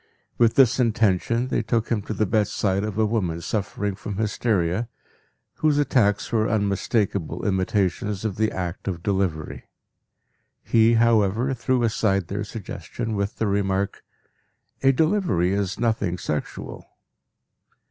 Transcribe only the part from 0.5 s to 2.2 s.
this intention they took him to